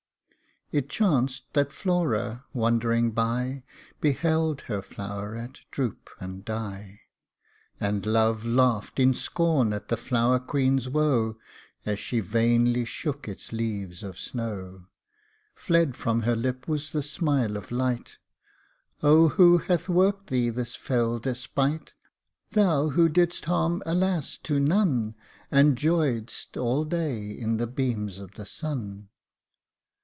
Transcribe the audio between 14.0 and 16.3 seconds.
of snow. Fled from